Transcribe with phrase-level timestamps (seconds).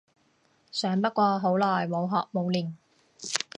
[0.71, 2.73] 想不過好耐冇學冇練